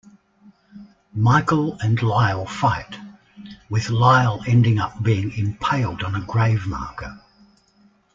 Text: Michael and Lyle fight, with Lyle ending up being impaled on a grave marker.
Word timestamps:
Michael 1.13 1.77
and 1.79 2.01
Lyle 2.01 2.47
fight, 2.47 2.95
with 3.69 3.91
Lyle 3.91 4.41
ending 4.47 4.79
up 4.79 5.03
being 5.03 5.31
impaled 5.37 6.01
on 6.01 6.15
a 6.15 6.25
grave 6.25 6.65
marker. 6.65 7.19